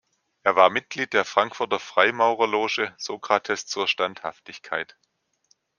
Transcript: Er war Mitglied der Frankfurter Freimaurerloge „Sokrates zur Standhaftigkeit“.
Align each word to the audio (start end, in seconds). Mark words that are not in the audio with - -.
Er 0.41 0.55
war 0.55 0.71
Mitglied 0.71 1.13
der 1.13 1.23
Frankfurter 1.25 1.77
Freimaurerloge 1.77 2.95
„Sokrates 2.97 3.67
zur 3.67 3.87
Standhaftigkeit“. 3.87 4.97